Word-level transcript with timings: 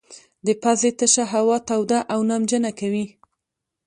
د 0.45 0.47
پزې 0.61 0.91
تشه 0.99 1.23
هوا 1.33 1.57
توده 1.67 1.99
او 2.13 2.19
نمجنه 2.31 2.71
کوي. 2.79 3.05